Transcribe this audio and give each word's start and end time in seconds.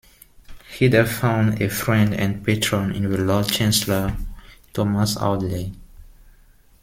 He 0.75 0.87
there 0.87 1.05
found 1.05 1.61
a 1.61 1.69
friend 1.69 2.11
and 2.15 2.43
patron 2.43 2.91
in 2.91 3.11
the 3.11 3.19
lord-chancellor 3.19 4.17
Thomas 4.73 5.15
Audley. 5.15 5.73